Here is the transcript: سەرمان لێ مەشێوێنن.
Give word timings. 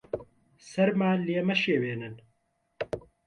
سەرمان 0.69 1.17
لێ 1.27 1.39
مەشێوێنن. 1.49 2.15